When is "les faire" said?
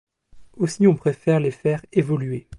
1.39-1.85